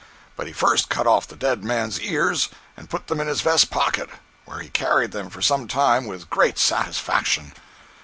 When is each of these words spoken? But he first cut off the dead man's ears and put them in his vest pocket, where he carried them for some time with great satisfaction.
But 0.35 0.47
he 0.47 0.51
first 0.53 0.89
cut 0.89 1.05
off 1.05 1.27
the 1.27 1.35
dead 1.35 1.63
man's 1.63 1.99
ears 1.99 2.49
and 2.75 2.89
put 2.89 3.05
them 3.05 3.19
in 3.19 3.27
his 3.27 3.41
vest 3.41 3.69
pocket, 3.69 4.09
where 4.45 4.57
he 4.57 4.69
carried 4.69 5.11
them 5.11 5.29
for 5.29 5.43
some 5.43 5.67
time 5.67 6.07
with 6.07 6.27
great 6.27 6.57
satisfaction. 6.57 7.53